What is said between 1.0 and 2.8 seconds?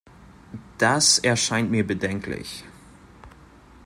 erscheint mir bedenklich.